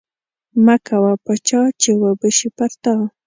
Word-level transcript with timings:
مه 0.65 0.75
کوه 0.87 1.13
په 1.25 1.33
چا 1.47 1.61
چې 1.81 1.91
وبه 2.01 2.29
شي 2.37 2.49
پر 2.57 2.71
تا 2.83 2.95